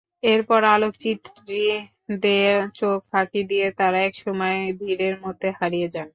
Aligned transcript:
এরপর 0.23 0.61
আলোকচিত্রীদের 0.71 2.55
চোখ 2.75 2.97
ফাঁকি 3.11 3.41
দিয়ে 3.49 3.67
তাঁরা 3.77 3.99
একসময় 4.01 4.59
ভিড়ের 4.79 5.15
মধ্যে 5.23 5.49
হারিয়ে 5.59 5.87
যান। 5.95 6.09